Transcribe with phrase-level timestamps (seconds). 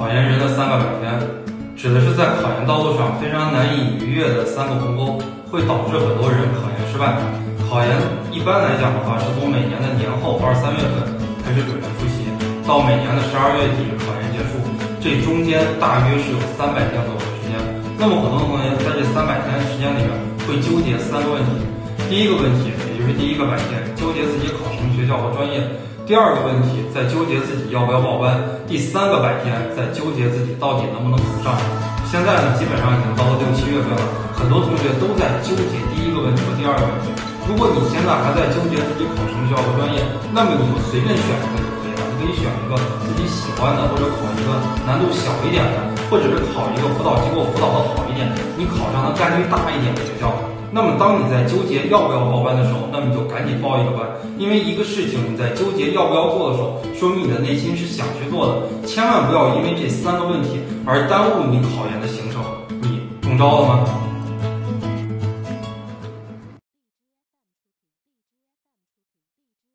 [0.00, 1.12] 考研人的三个百天，
[1.76, 5.20] 指的是在考研道路上非常难以逾越的三个鸿沟，
[5.52, 7.20] 会导致很多人考研失败。
[7.68, 7.92] 考研
[8.32, 11.04] 一般来讲的话，是从每年的年后二三月份
[11.44, 12.24] 开始准备复习，
[12.64, 14.56] 到每年的十二月底考研结束，
[15.04, 17.60] 这中间大约是有三百天左右的时间。
[18.00, 20.08] 那么很多同学在这三百天时间里面
[20.48, 21.60] 会纠结三个问题，
[22.10, 25.62] 第一个问题也就是第一个百天，纠结自己考什么学校和专业。
[26.02, 28.34] 第二个问题在纠结自己要不要报班，
[28.66, 31.54] 第三个百天在纠结自己到底能不能考上。
[32.10, 34.02] 现在呢，基本上已经到了六七月份了，
[34.34, 37.14] 很多同学都在纠结第一个问题和第二个问题。
[37.46, 40.02] 如果你现在还在纠结自己考什么学校和专业，
[40.34, 42.02] 那么你就随便选一个就可以了。
[42.10, 42.74] 你可以选一个
[43.06, 45.78] 自己喜欢的，或者考一个难度小一点的，
[46.10, 48.26] 或者是考一个辅导机构辅导的好一点，
[48.58, 50.34] 你考上的概率大一点的学校。
[50.72, 54.06] 那么，当你在纠结要不要报班的时候，那么你就赶紧报一个班，
[54.38, 58.86] 因为一个事情你在纠结要不要做的时候，说明你的内心是想去做的。
[58.86, 62.40] 千万不要因为这三个问题而耽误你考研的行程。
[62.82, 64.09] 你中招了吗？